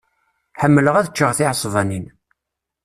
Ḥemmleɣ 0.61 0.95
ad 0.97 1.09
ččeɣ 1.11 1.31
tiɛesbanin. 1.37 2.05